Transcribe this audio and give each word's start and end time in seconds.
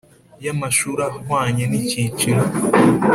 y 0.43 0.47
amashuri 0.53 1.01
ahwanye 1.09 1.63
n 1.67 1.73
icyiciro 1.81 2.43